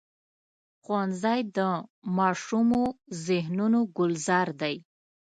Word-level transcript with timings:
ښوونځی 0.83 1.39
د 1.57 1.59
ماشومو 2.17 2.81
ذهنونو 3.27 3.79
ګلزار 3.97 4.47
دی 4.61 4.75